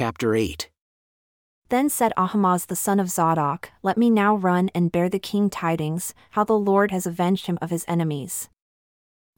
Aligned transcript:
Chapter 0.00 0.34
8 0.34 0.70
Then 1.68 1.90
said 1.90 2.14
Ahimaaz 2.16 2.64
the 2.64 2.74
son 2.74 2.98
of 2.98 3.10
Zadok, 3.10 3.70
Let 3.82 3.98
me 3.98 4.08
now 4.08 4.34
run 4.34 4.70
and 4.74 4.90
bear 4.90 5.10
the 5.10 5.18
king 5.18 5.50
tidings, 5.50 6.14
how 6.30 6.42
the 6.42 6.58
Lord 6.58 6.90
has 6.90 7.06
avenged 7.06 7.44
him 7.44 7.58
of 7.60 7.68
his 7.68 7.84
enemies. 7.86 8.48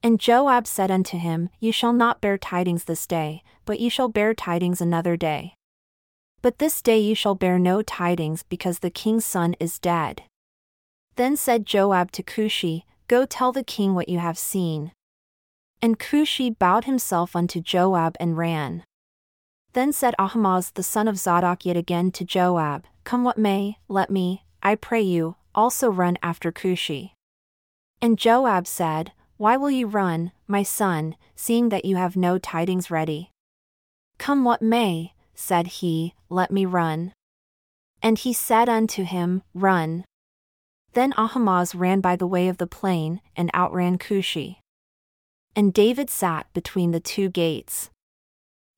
And 0.05 0.21
Joab 0.21 0.69
said 0.69 0.89
unto 0.89 1.19
him, 1.19 1.49
You 1.59 1.73
shall 1.73 1.93
not 1.93 2.21
bear 2.21 2.39
tidings 2.39 2.85
this 2.85 3.09
day, 3.09 3.43
but 3.65 3.81
ye 3.81 3.89
shall 3.89 4.09
bear 4.09 4.35
tidings 4.35 4.81
another 4.81 5.17
day. 5.17 5.57
But 6.43 6.59
this 6.59 6.81
day 6.81 7.01
you 7.01 7.17
shall 7.17 7.35
bear 7.35 7.59
no 7.59 7.83
tidings, 7.83 8.45
because 8.45 8.79
the 8.79 8.91
king's 8.91 9.25
son 9.25 9.57
is 9.59 9.81
dead. 9.81 10.23
Then 11.17 11.37
said 11.37 11.67
Joab 11.67 12.13
to 12.13 12.23
Cushi, 12.23 12.85
Go 13.09 13.27
tell 13.27 13.51
the 13.51 13.65
king 13.65 13.97
what 13.97 14.09
you 14.09 14.21
have 14.21 14.39
seen. 14.39 14.93
And 15.83 15.99
Cushi 15.99 16.57
bowed 16.57 16.85
himself 16.85 17.35
unto 17.35 17.61
Joab 17.61 18.17
and 18.21 18.39
ran. 18.39 18.85
Then 19.73 19.93
said 19.93 20.15
Ahimaaz 20.19 20.71
the 20.73 20.83
son 20.83 21.09
of 21.09 21.19
Zadok 21.19 21.65
yet 21.65 21.77
again 21.77 22.11
to 22.13 22.25
Joab, 22.25 22.85
Come 23.05 23.25
what 23.25 23.39
may, 23.39 23.79
let 23.89 24.11
me, 24.11 24.45
I 24.63 24.75
pray 24.75 25.01
you, 25.01 25.37
also 25.55 25.91
run 25.91 26.19
after 26.23 26.53
Cushi. 26.53 27.13
And 28.01 28.19
Joab 28.19 28.67
said, 28.67 29.13
Why 29.39 29.57
will 29.57 29.71
you 29.71 29.87
run, 29.87 30.33
my 30.47 30.63
son, 30.63 31.17
seeing 31.35 31.71
that 31.71 31.85
you 31.85 31.97
have 31.97 32.17
no 32.17 32.39
tidings 32.39 32.91
ready? 32.91 33.31
Come 34.19 34.45
what 34.45 34.61
may, 34.61 35.15
said 35.35 35.67
he, 35.67 36.15
let 36.29 36.51
me 36.51 36.67
run. 36.67 37.13
And 38.03 38.19
he 38.19 38.33
said 38.33 38.69
unto 38.69 39.05
him, 39.05 39.43
Run. 39.55 40.05
Then 40.93 41.15
Ahimaaz 41.17 41.75
ran 41.75 42.01
by 42.01 42.17
the 42.17 42.27
way 42.27 42.49
of 42.49 42.59
the 42.59 42.67
plain, 42.67 43.21
and 43.35 43.51
outran 43.55 43.97
Cushi. 43.97 44.59
And 45.57 45.73
David 45.73 46.11
sat 46.11 46.53
between 46.53 46.91
the 46.91 47.01
two 47.01 47.31
gates. 47.31 47.91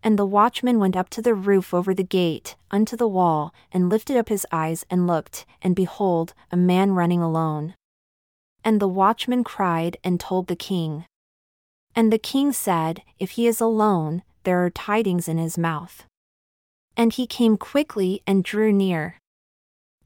And 0.05 0.19
the 0.19 0.27
watchman 0.27 0.79
went 0.79 0.97
up 0.97 1.09
to 1.11 1.23
the 1.23 1.35
roof 1.35 1.73
over 1.73 1.95
the 1.95 2.05
gate, 2.05 2.57
unto 2.71 2.95
the 2.95 3.09
wall, 3.09 3.55
and 3.73 3.89
lifted 3.89 4.19
up 4.19 4.29
his 4.29 4.47
eyes 4.53 4.85
and 4.91 5.07
looked, 5.07 5.47
and 5.63 5.75
behold, 5.75 6.35
a 6.53 6.59
man 6.59 6.93
running 6.93 7.23
alone. 7.23 7.75
And 8.63 8.81
the 8.81 8.89
watchman 8.89 9.45
cried 9.45 9.97
and 10.05 10.21
told 10.21 10.47
the 10.47 10.57
king. 10.57 11.07
And 11.97 12.13
the 12.13 12.19
king 12.19 12.53
said, 12.53 13.01
If 13.19 13.33
he 13.33 13.47
is 13.47 13.63
alone, 13.63 14.23
there 14.43 14.63
are 14.63 14.69
tidings 14.69 15.27
in 15.27 15.39
his 15.39 15.57
mouth. 15.57 16.05
And 16.99 17.11
he 17.15 17.27
came 17.27 17.57
quickly 17.57 18.23
and 18.27 18.45
drew 18.45 18.73
near. 18.73 19.19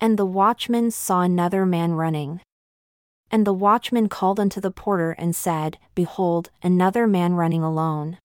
And 0.01 0.17
the 0.17 0.27
watchman 0.27 0.93
saw 0.93 1.23
another 1.23 1.67
man 1.67 1.95
running. 1.95 2.41
And 3.33 3.45
the 3.45 3.53
watchman 3.53 4.09
called 4.09 4.39
unto 4.39 4.61
the 4.61 4.71
porter 4.71 5.11
and 5.11 5.35
said, 5.35 5.77
Behold, 5.97 6.51
another 6.63 7.09
man 7.09 7.35
running 7.35 7.65
alone. 7.65 8.19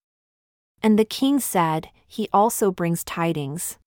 And 0.83 0.99
the 0.99 1.05
king 1.05 1.39
said, 1.39 1.89
He 2.05 2.27
also 2.33 2.69
brings 2.69 3.05
tidings. 3.05 3.77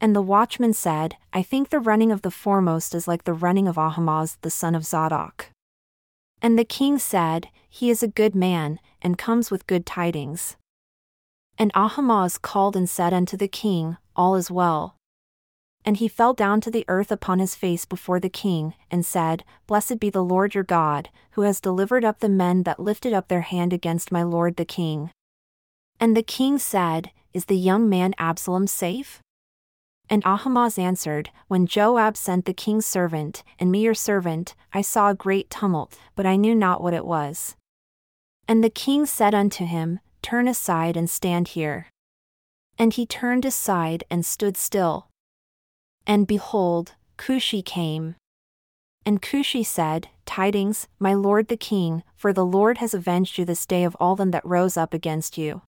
And 0.00 0.14
the 0.14 0.22
watchman 0.22 0.72
said, 0.72 1.16
I 1.32 1.42
think 1.42 1.68
the 1.70 1.80
running 1.80 2.12
of 2.12 2.22
the 2.22 2.30
foremost 2.30 2.94
is 2.94 3.08
like 3.08 3.24
the 3.24 3.32
running 3.32 3.66
of 3.66 3.76
Ahimaaz 3.76 4.38
the 4.42 4.50
son 4.50 4.76
of 4.76 4.86
Zadok. 4.86 5.50
And 6.40 6.56
the 6.56 6.64
king 6.64 6.98
said, 6.98 7.48
He 7.68 7.90
is 7.90 8.02
a 8.02 8.08
good 8.08 8.34
man, 8.34 8.78
and 9.02 9.18
comes 9.18 9.50
with 9.50 9.66
good 9.66 9.84
tidings. 9.84 10.56
And 11.58 11.72
Ahimaaz 11.74 12.38
called 12.38 12.76
and 12.76 12.88
said 12.88 13.12
unto 13.12 13.36
the 13.36 13.48
king, 13.48 13.96
All 14.14 14.36
is 14.36 14.50
well. 14.50 14.96
And 15.84 15.96
he 15.96 16.08
fell 16.08 16.32
down 16.32 16.60
to 16.62 16.70
the 16.70 16.84
earth 16.88 17.10
upon 17.10 17.40
his 17.40 17.54
face 17.54 17.84
before 17.84 18.20
the 18.20 18.28
king, 18.28 18.74
and 18.90 19.04
said, 19.04 19.44
Blessed 19.66 19.98
be 19.98 20.10
the 20.10 20.24
Lord 20.24 20.54
your 20.54 20.64
God, 20.64 21.10
who 21.32 21.42
has 21.42 21.60
delivered 21.60 22.04
up 22.04 22.20
the 22.20 22.28
men 22.28 22.62
that 22.62 22.80
lifted 22.80 23.12
up 23.12 23.28
their 23.28 23.42
hand 23.42 23.72
against 23.72 24.12
my 24.12 24.22
lord 24.22 24.56
the 24.56 24.64
king. 24.64 25.10
And 26.00 26.16
the 26.16 26.22
king 26.22 26.58
said, 26.58 27.10
Is 27.32 27.46
the 27.46 27.56
young 27.56 27.88
man 27.88 28.14
Absalom 28.18 28.66
safe? 28.66 29.20
And 30.10 30.22
Ahimaaz 30.24 30.78
answered, 30.78 31.30
When 31.48 31.66
Joab 31.66 32.16
sent 32.16 32.44
the 32.44 32.52
king's 32.52 32.86
servant, 32.86 33.42
and 33.58 33.72
me 33.72 33.82
your 33.82 33.94
servant, 33.94 34.54
I 34.72 34.82
saw 34.82 35.08
a 35.08 35.14
great 35.14 35.48
tumult, 35.48 35.98
but 36.14 36.26
I 36.26 36.36
knew 36.36 36.54
not 36.54 36.82
what 36.82 36.94
it 36.94 37.06
was. 37.06 37.56
And 38.46 38.62
the 38.62 38.70
king 38.70 39.06
said 39.06 39.34
unto 39.34 39.64
him, 39.64 40.00
Turn 40.20 40.46
aside 40.48 40.96
and 40.96 41.08
stand 41.08 41.48
here. 41.48 41.88
And 42.78 42.92
he 42.92 43.06
turned 43.06 43.44
aside 43.44 44.04
and 44.10 44.26
stood 44.26 44.56
still. 44.56 45.08
And 46.06 46.26
behold, 46.26 46.94
Cushi 47.16 47.64
came. 47.64 48.16
And 49.06 49.22
Cushi 49.22 49.64
said, 49.64 50.08
Tidings, 50.26 50.88
my 50.98 51.14
lord 51.14 51.48
the 51.48 51.56
king, 51.56 52.02
for 52.16 52.32
the 52.32 52.44
Lord 52.44 52.78
has 52.78 52.94
avenged 52.94 53.38
you 53.38 53.44
this 53.44 53.66
day 53.66 53.84
of 53.84 53.96
all 54.00 54.16
them 54.16 54.30
that 54.32 54.44
rose 54.44 54.76
up 54.76 54.92
against 54.92 55.38
you. 55.38 55.62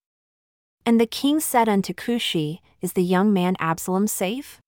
And 0.86 1.00
the 1.00 1.06
king 1.06 1.40
said 1.40 1.68
unto 1.68 1.92
Cushi, 1.92 2.60
Is 2.80 2.92
the 2.92 3.02
young 3.02 3.32
man 3.32 3.56
Absalom 3.58 4.06
safe? 4.06 4.60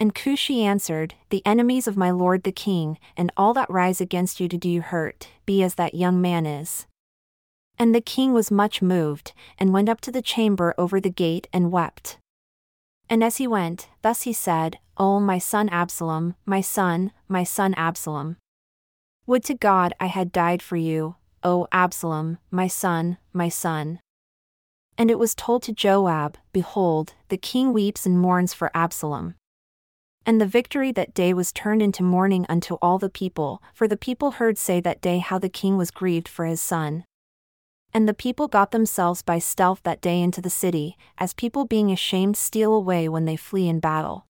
And 0.00 0.12
Cushi 0.12 0.62
answered, 0.62 1.14
The 1.30 1.46
enemies 1.46 1.86
of 1.86 1.96
my 1.96 2.10
lord 2.10 2.42
the 2.42 2.50
king, 2.50 2.98
and 3.16 3.30
all 3.36 3.54
that 3.54 3.70
rise 3.70 4.00
against 4.00 4.40
you 4.40 4.48
to 4.48 4.58
do 4.58 4.68
you 4.68 4.82
hurt, 4.82 5.28
be 5.46 5.62
as 5.62 5.76
that 5.76 5.94
young 5.94 6.20
man 6.20 6.44
is. 6.44 6.86
And 7.78 7.94
the 7.94 8.00
king 8.00 8.32
was 8.32 8.50
much 8.50 8.82
moved, 8.82 9.32
and 9.58 9.72
went 9.72 9.88
up 9.88 10.00
to 10.02 10.10
the 10.10 10.22
chamber 10.22 10.74
over 10.76 11.00
the 11.00 11.08
gate 11.10 11.46
and 11.52 11.70
wept. 11.70 12.18
And 13.08 13.22
as 13.22 13.36
he 13.36 13.46
went, 13.46 13.88
thus 14.02 14.22
he 14.22 14.32
said, 14.32 14.80
O 14.96 15.20
my 15.20 15.38
son 15.38 15.68
Absalom, 15.68 16.34
my 16.46 16.60
son, 16.60 17.12
my 17.28 17.44
son 17.44 17.74
Absalom. 17.74 18.38
Would 19.26 19.44
to 19.44 19.54
God 19.54 19.94
I 20.00 20.06
had 20.06 20.32
died 20.32 20.62
for 20.62 20.76
you, 20.76 21.14
O 21.44 21.68
Absalom, 21.70 22.38
my 22.50 22.66
son, 22.66 23.18
my 23.32 23.48
son. 23.48 24.00
And 24.98 25.12
it 25.12 25.18
was 25.18 25.36
told 25.36 25.62
to 25.62 25.72
Joab, 25.72 26.36
Behold, 26.52 27.14
the 27.28 27.38
king 27.38 27.72
weeps 27.72 28.04
and 28.04 28.18
mourns 28.18 28.52
for 28.52 28.72
Absalom. 28.74 29.36
And 30.26 30.40
the 30.40 30.46
victory 30.46 30.90
that 30.92 31.14
day 31.14 31.32
was 31.32 31.52
turned 31.52 31.80
into 31.80 32.02
mourning 32.02 32.44
unto 32.48 32.74
all 32.82 32.98
the 32.98 33.08
people, 33.08 33.62
for 33.72 33.86
the 33.86 33.96
people 33.96 34.32
heard 34.32 34.58
say 34.58 34.80
that 34.80 35.00
day 35.00 35.18
how 35.18 35.38
the 35.38 35.48
king 35.48 35.78
was 35.78 35.92
grieved 35.92 36.26
for 36.26 36.44
his 36.44 36.60
son. 36.60 37.04
And 37.94 38.08
the 38.08 38.12
people 38.12 38.48
got 38.48 38.72
themselves 38.72 39.22
by 39.22 39.38
stealth 39.38 39.80
that 39.84 40.00
day 40.00 40.20
into 40.20 40.42
the 40.42 40.50
city, 40.50 40.96
as 41.16 41.32
people 41.32 41.64
being 41.64 41.90
ashamed 41.90 42.36
steal 42.36 42.74
away 42.74 43.08
when 43.08 43.24
they 43.24 43.36
flee 43.36 43.68
in 43.68 43.80
battle. 43.80 44.26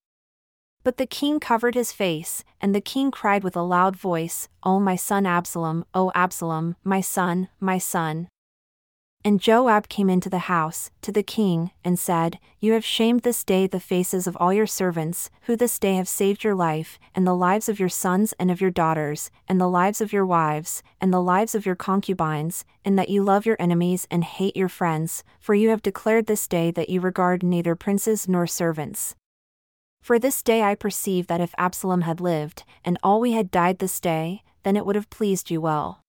But 0.85 0.99
the 0.99 1.07
king 1.07 1.41
covered 1.41 1.75
his 1.75 1.93
face, 1.93 2.45
and 2.61 2.75
the 2.75 2.81
king 2.81 3.11
cried 3.11 3.43
with 3.43 3.57
a 3.57 3.63
loud 3.63 3.97
voice, 3.97 4.49
O 4.63 4.79
my 4.79 4.97
son 4.97 5.27
Absalom, 5.27 5.85
O 5.95 6.13
Absalom, 6.15 6.77
my 6.85 7.01
son, 7.01 7.49
my 7.59 7.79
son. 7.79 8.29
And 9.29 9.39
Joab 9.39 9.91
came 9.91 10.09
into 10.09 10.31
the 10.31 10.49
house, 10.49 10.91
to 11.03 11.13
the 11.13 11.23
king, 11.23 11.71
and 11.85 11.99
said, 11.99 12.39
You 12.61 12.73
have 12.73 12.83
shamed 12.83 13.21
this 13.21 13.45
day 13.45 13.67
the 13.67 13.79
faces 13.79 14.27
of 14.27 14.39
all 14.41 14.55
your 14.55 14.67
servants, 14.67 15.29
who 15.43 15.55
this 15.55 15.79
day 15.79 15.97
have 15.97 16.09
saved 16.09 16.45
your 16.45 16.55
life, 16.55 16.99
and 17.15 17.27
the 17.27 17.37
lives 17.37 17.69
of 17.69 17.79
your 17.79 17.91
sons 17.91 18.33
and 18.39 18.51
of 18.51 18.63
your 18.63 18.71
daughters, 18.71 19.31
and 19.47 19.61
the 19.61 19.69
lives 19.69 20.01
of 20.01 20.15
your 20.15 20.25
wives, 20.25 20.83
and 20.99 21.13
the 21.13 21.21
lives 21.21 21.55
of 21.55 21.67
your 21.67 21.75
concubines, 21.75 22.65
and 22.87 22.99
that 22.99 23.11
you 23.11 23.23
love 23.23 23.45
your 23.45 23.59
enemies 23.61 24.07
and 24.11 24.25
hate 24.25 24.57
your 24.57 24.71
friends, 24.71 25.23
for 25.39 25.55
you 25.55 25.69
have 25.69 25.83
declared 25.83 26.25
this 26.25 26.49
day 26.49 26.71
that 26.71 26.89
you 26.89 27.03
regard 27.03 27.43
neither 27.43 27.75
princes 27.77 28.29
nor 28.29 28.47
servants. 28.47 29.15
For 30.01 30.19
this 30.19 30.43
day 30.43 30.63
I 30.63 30.75
perceive 30.75 31.27
that 31.27 31.43
if 31.43 31.55
Absalom 31.59 32.01
had 32.01 32.23
lived, 32.23 32.65
and 32.83 32.97
all 33.03 33.21
we 33.21 33.33
had 33.33 33.51
died 33.51 33.79
this 33.79 34.01
day, 34.01 34.43
then 34.63 34.75
it 34.75 34.87
would 34.87 34.97
have 34.97 35.11
pleased 35.11 35.51
you 35.51 35.61
well. 35.61 36.01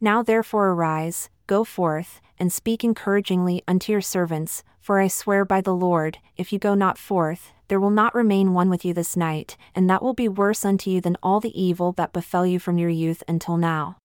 Now 0.00 0.22
therefore 0.22 0.68
arise, 0.70 1.28
Go 1.50 1.64
forth, 1.64 2.20
and 2.38 2.52
speak 2.52 2.84
encouragingly 2.84 3.64
unto 3.66 3.90
your 3.90 4.00
servants, 4.00 4.62
for 4.78 5.00
I 5.00 5.08
swear 5.08 5.44
by 5.44 5.60
the 5.60 5.74
Lord, 5.74 6.18
if 6.36 6.52
you 6.52 6.60
go 6.60 6.76
not 6.76 6.96
forth, 6.96 7.50
there 7.66 7.80
will 7.80 7.90
not 7.90 8.14
remain 8.14 8.54
one 8.54 8.70
with 8.70 8.84
you 8.84 8.94
this 8.94 9.16
night, 9.16 9.56
and 9.74 9.90
that 9.90 10.00
will 10.00 10.14
be 10.14 10.28
worse 10.28 10.64
unto 10.64 10.90
you 10.90 11.00
than 11.00 11.16
all 11.24 11.40
the 11.40 11.60
evil 11.60 11.90
that 11.94 12.12
befell 12.12 12.46
you 12.46 12.60
from 12.60 12.78
your 12.78 12.88
youth 12.88 13.24
until 13.26 13.56
now. 13.56 13.96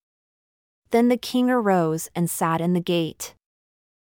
Then 0.89 1.07
the 1.07 1.17
king 1.17 1.51
arose 1.51 2.09
and 2.16 2.31
sat 2.31 2.61
in 2.61 2.73
the 2.73 2.79
gate. 2.79 3.35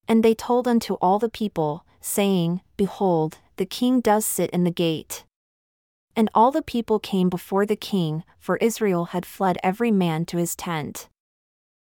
And 0.09 0.23
they 0.23 0.35
told 0.35 0.67
unto 0.67 0.95
all 0.95 1.19
the 1.19 1.29
people, 1.29 1.85
saying, 2.01 2.63
Behold, 2.79 3.41
the 3.57 3.67
king 3.67 4.01
does 4.01 4.25
sit 4.25 4.49
in 4.53 4.65
the 4.65 4.71
gate. 4.71 5.27
And 6.17 6.31
all 6.35 6.51
the 6.51 6.63
people 6.63 6.99
came 6.99 7.29
before 7.29 7.67
the 7.67 7.77
king, 7.77 8.25
for 8.39 8.57
Israel 8.57 9.13
had 9.13 9.27
fled 9.27 9.59
every 9.63 9.91
man 9.91 10.25
to 10.25 10.39
his 10.39 10.57
tent 10.57 11.11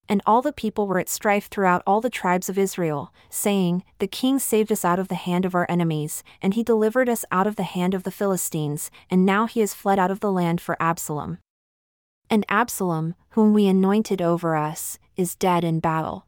and 0.09 0.21
all 0.25 0.41
the 0.41 0.53
people 0.53 0.87
were 0.87 0.99
at 0.99 1.09
strife 1.09 1.47
throughout 1.47 1.83
all 1.85 2.01
the 2.01 2.09
tribes 2.09 2.49
of 2.49 2.57
Israel, 2.57 3.13
saying, 3.29 3.83
The 3.99 4.07
king 4.07 4.39
saved 4.39 4.71
us 4.71 4.85
out 4.85 4.99
of 4.99 5.07
the 5.07 5.15
hand 5.15 5.45
of 5.45 5.55
our 5.55 5.65
enemies, 5.69 6.23
and 6.41 6.53
he 6.53 6.63
delivered 6.63 7.09
us 7.09 7.25
out 7.31 7.47
of 7.47 7.55
the 7.55 7.63
hand 7.63 7.93
of 7.93 8.03
the 8.03 8.11
Philistines, 8.11 8.89
and 9.09 9.25
now 9.25 9.45
he 9.47 9.59
has 9.59 9.73
fled 9.73 9.99
out 9.99 10.11
of 10.11 10.19
the 10.19 10.31
land 10.31 10.61
for 10.61 10.81
Absalom. 10.81 11.39
And 12.29 12.45
Absalom, 12.49 13.15
whom 13.31 13.53
we 13.53 13.67
anointed 13.67 14.21
over 14.21 14.55
us, 14.55 14.99
is 15.15 15.35
dead 15.35 15.63
in 15.63 15.79
battle. 15.79 16.25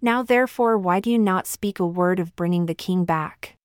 Now 0.00 0.22
therefore, 0.22 0.76
why 0.76 1.00
do 1.00 1.10
you 1.10 1.18
not 1.18 1.46
speak 1.46 1.78
a 1.78 1.86
word 1.86 2.20
of 2.20 2.36
bringing 2.36 2.66
the 2.66 2.74
king 2.74 3.04
back? 3.04 3.56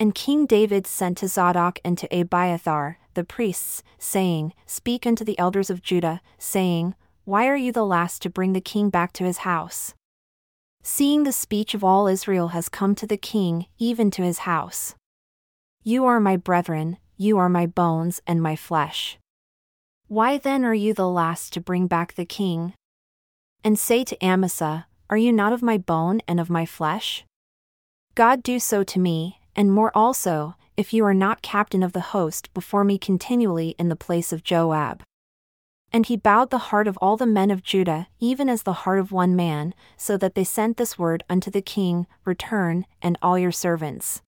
And 0.00 0.14
King 0.14 0.46
David 0.46 0.86
sent 0.86 1.18
to 1.18 1.28
Zadok 1.28 1.78
and 1.84 1.96
to 1.98 2.08
Abiathar, 2.10 2.98
the 3.14 3.24
priests, 3.24 3.82
saying, 3.98 4.54
Speak 4.66 5.06
unto 5.06 5.24
the 5.24 5.38
elders 5.38 5.70
of 5.70 5.82
Judah, 5.82 6.20
saying, 6.38 6.94
why 7.24 7.46
are 7.46 7.56
you 7.56 7.70
the 7.70 7.86
last 7.86 8.20
to 8.22 8.30
bring 8.30 8.52
the 8.52 8.60
king 8.60 8.90
back 8.90 9.12
to 9.12 9.24
his 9.24 9.38
house? 9.38 9.94
Seeing 10.82 11.22
the 11.22 11.32
speech 11.32 11.72
of 11.72 11.84
all 11.84 12.08
Israel 12.08 12.48
has 12.48 12.68
come 12.68 12.96
to 12.96 13.06
the 13.06 13.16
king, 13.16 13.66
even 13.78 14.10
to 14.10 14.22
his 14.22 14.38
house. 14.38 14.96
You 15.84 16.04
are 16.04 16.18
my 16.18 16.36
brethren, 16.36 16.96
you 17.16 17.38
are 17.38 17.48
my 17.48 17.66
bones 17.66 18.20
and 18.26 18.42
my 18.42 18.56
flesh. 18.56 19.18
Why 20.08 20.36
then 20.36 20.64
are 20.64 20.74
you 20.74 20.92
the 20.94 21.08
last 21.08 21.52
to 21.52 21.60
bring 21.60 21.86
back 21.86 22.14
the 22.14 22.24
king? 22.24 22.74
And 23.62 23.78
say 23.78 24.02
to 24.02 24.18
Amasa, 24.20 24.86
Are 25.08 25.16
you 25.16 25.32
not 25.32 25.52
of 25.52 25.62
my 25.62 25.78
bone 25.78 26.22
and 26.26 26.40
of 26.40 26.50
my 26.50 26.66
flesh? 26.66 27.24
God 28.16 28.42
do 28.42 28.58
so 28.58 28.82
to 28.82 28.98
me, 28.98 29.38
and 29.54 29.72
more 29.72 29.92
also, 29.96 30.56
if 30.76 30.92
you 30.92 31.04
are 31.04 31.14
not 31.14 31.40
captain 31.40 31.84
of 31.84 31.92
the 31.92 32.00
host 32.00 32.52
before 32.52 32.82
me 32.82 32.98
continually 32.98 33.76
in 33.78 33.88
the 33.88 33.94
place 33.94 34.32
of 34.32 34.42
Joab. 34.42 35.04
And 35.92 36.06
he 36.06 36.16
bowed 36.16 36.50
the 36.50 36.70
heart 36.70 36.88
of 36.88 36.96
all 37.02 37.16
the 37.16 37.26
men 37.26 37.50
of 37.50 37.62
Judah, 37.62 38.08
even 38.18 38.48
as 38.48 38.62
the 38.62 38.72
heart 38.72 38.98
of 38.98 39.12
one 39.12 39.36
man, 39.36 39.74
so 39.96 40.16
that 40.16 40.34
they 40.34 40.44
sent 40.44 40.78
this 40.78 40.98
word 40.98 41.22
unto 41.28 41.50
the 41.50 41.60
king 41.60 42.06
Return, 42.24 42.86
and 43.02 43.18
all 43.20 43.38
your 43.38 43.52
servants. 43.52 44.22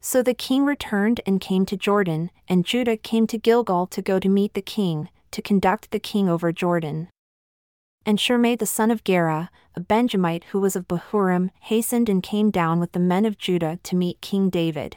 So 0.00 0.20
the 0.20 0.34
king 0.34 0.64
returned 0.64 1.20
and 1.24 1.40
came 1.40 1.64
to 1.66 1.76
Jordan, 1.76 2.30
and 2.48 2.66
Judah 2.66 2.96
came 2.96 3.28
to 3.28 3.38
Gilgal 3.38 3.86
to 3.86 4.02
go 4.02 4.18
to 4.18 4.28
meet 4.28 4.54
the 4.54 4.60
king, 4.60 5.08
to 5.30 5.40
conduct 5.40 5.92
the 5.92 6.00
king 6.00 6.28
over 6.28 6.50
Jordan. 6.50 7.08
And 8.04 8.18
Shimei 8.18 8.56
the 8.56 8.66
son 8.66 8.90
of 8.90 9.04
Gera, 9.04 9.48
a 9.76 9.80
Benjamite 9.80 10.44
who 10.50 10.60
was 10.60 10.74
of 10.74 10.88
Bahurim, 10.88 11.50
hastened 11.60 12.08
and 12.08 12.20
came 12.20 12.50
down 12.50 12.80
with 12.80 12.90
the 12.90 12.98
men 12.98 13.24
of 13.24 13.38
Judah 13.38 13.78
to 13.84 13.94
meet 13.94 14.20
King 14.20 14.50
David. 14.50 14.96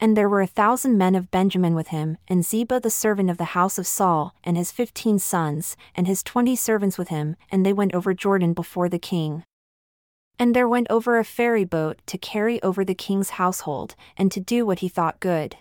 And 0.00 0.16
there 0.16 0.28
were 0.28 0.42
a 0.42 0.46
thousand 0.46 0.98
men 0.98 1.14
of 1.14 1.30
Benjamin 1.30 1.74
with 1.74 1.88
him, 1.88 2.18
and 2.28 2.44
Ziba 2.44 2.80
the 2.80 2.90
servant 2.90 3.30
of 3.30 3.38
the 3.38 3.54
house 3.56 3.78
of 3.78 3.86
Saul, 3.86 4.34
and 4.42 4.56
his 4.56 4.72
fifteen 4.72 5.18
sons, 5.18 5.76
and 5.94 6.06
his 6.06 6.22
twenty 6.22 6.56
servants 6.56 6.98
with 6.98 7.08
him, 7.08 7.36
and 7.50 7.64
they 7.64 7.72
went 7.72 7.94
over 7.94 8.12
Jordan 8.12 8.52
before 8.52 8.88
the 8.88 8.98
king. 8.98 9.44
And 10.38 10.54
there 10.54 10.68
went 10.68 10.88
over 10.90 11.18
a 11.18 11.24
ferry 11.24 11.64
boat 11.64 12.00
to 12.06 12.18
carry 12.18 12.60
over 12.62 12.84
the 12.84 12.94
king's 12.94 13.30
household, 13.30 13.94
and 14.16 14.32
to 14.32 14.40
do 14.40 14.66
what 14.66 14.80
he 14.80 14.88
thought 14.88 15.20
good. 15.20 15.56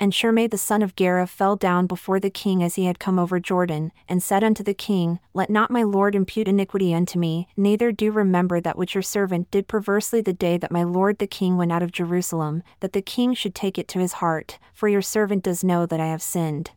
And 0.00 0.12
Shimei 0.12 0.48
the 0.48 0.58
son 0.58 0.82
of 0.82 0.96
Gera 0.96 1.26
fell 1.26 1.54
down 1.54 1.86
before 1.86 2.18
the 2.18 2.30
king 2.30 2.62
as 2.62 2.74
he 2.74 2.86
had 2.86 2.98
come 2.98 3.18
over 3.18 3.38
Jordan, 3.38 3.92
and 4.08 4.22
said 4.22 4.42
unto 4.42 4.64
the 4.64 4.74
king, 4.74 5.20
Let 5.32 5.48
not 5.48 5.70
my 5.70 5.84
lord 5.84 6.14
impute 6.14 6.48
iniquity 6.48 6.92
unto 6.92 7.18
me, 7.18 7.46
neither 7.56 7.92
do 7.92 8.10
remember 8.10 8.60
that 8.60 8.76
which 8.76 8.94
your 8.94 9.02
servant 9.02 9.50
did 9.50 9.68
perversely 9.68 10.20
the 10.20 10.32
day 10.32 10.58
that 10.58 10.72
my 10.72 10.82
lord 10.82 11.18
the 11.18 11.28
king 11.28 11.56
went 11.56 11.70
out 11.70 11.82
of 11.82 11.92
Jerusalem, 11.92 12.62
that 12.80 12.92
the 12.92 13.02
king 13.02 13.34
should 13.34 13.54
take 13.54 13.78
it 13.78 13.86
to 13.88 14.00
his 14.00 14.14
heart, 14.14 14.58
for 14.72 14.88
your 14.88 15.02
servant 15.02 15.44
does 15.44 15.62
know 15.62 15.86
that 15.86 16.00
I 16.00 16.06
have 16.06 16.22
sinned. 16.22 16.72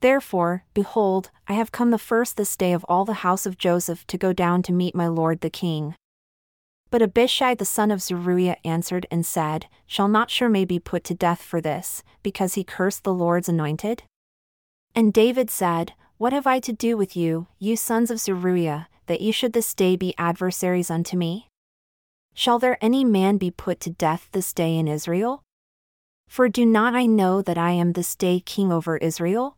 Therefore, 0.00 0.64
behold, 0.72 1.30
I 1.48 1.54
have 1.54 1.72
come 1.72 1.90
the 1.90 1.98
first 1.98 2.36
this 2.36 2.56
day 2.56 2.72
of 2.72 2.84
all 2.88 3.04
the 3.04 3.24
house 3.24 3.44
of 3.44 3.58
Joseph 3.58 4.06
to 4.06 4.16
go 4.16 4.32
down 4.32 4.62
to 4.62 4.72
meet 4.72 4.94
my 4.94 5.08
lord 5.08 5.40
the 5.40 5.50
king. 5.50 5.94
But 6.90 7.02
Abishai 7.02 7.54
the 7.54 7.64
son 7.64 7.90
of 7.90 8.02
Zeruiah 8.02 8.56
answered 8.64 9.06
and 9.10 9.24
said, 9.24 9.66
Shall 9.86 10.08
not 10.08 10.30
Shimei 10.30 10.64
be 10.64 10.80
put 10.80 11.04
to 11.04 11.14
death 11.14 11.40
for 11.40 11.60
this, 11.60 12.02
because 12.22 12.54
he 12.54 12.64
cursed 12.64 13.04
the 13.04 13.14
Lord's 13.14 13.48
anointed? 13.48 14.02
And 14.94 15.12
David 15.12 15.50
said, 15.50 15.92
What 16.18 16.32
have 16.32 16.48
I 16.48 16.58
to 16.60 16.72
do 16.72 16.96
with 16.96 17.16
you, 17.16 17.46
you 17.58 17.76
sons 17.76 18.10
of 18.10 18.18
Zeruiah, 18.18 18.88
that 19.06 19.20
ye 19.20 19.30
should 19.30 19.52
this 19.52 19.72
day 19.72 19.94
be 19.94 20.14
adversaries 20.18 20.90
unto 20.90 21.16
me? 21.16 21.48
Shall 22.34 22.58
there 22.58 22.78
any 22.80 23.04
man 23.04 23.36
be 23.36 23.50
put 23.50 23.80
to 23.80 23.90
death 23.90 24.28
this 24.32 24.52
day 24.52 24.76
in 24.76 24.88
Israel? 24.88 25.42
For 26.28 26.48
do 26.48 26.64
not 26.66 26.94
I 26.94 27.06
know 27.06 27.42
that 27.42 27.58
I 27.58 27.72
am 27.72 27.92
this 27.92 28.14
day 28.14 28.40
king 28.40 28.72
over 28.72 28.96
Israel? 28.96 29.56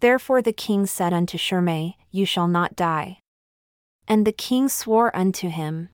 Therefore 0.00 0.42
the 0.42 0.52
king 0.52 0.86
said 0.86 1.12
unto 1.12 1.38
Shimei, 1.38 1.96
You 2.10 2.26
shall 2.26 2.48
not 2.48 2.76
die. 2.76 3.18
And 4.06 4.26
the 4.26 4.32
king 4.32 4.68
swore 4.68 5.14
unto 5.16 5.48
him, 5.48 5.88